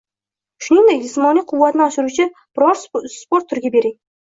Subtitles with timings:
[0.67, 3.99] Shuningdek, jismoniy quvvatni oshiruvchi biror sport turiga bering.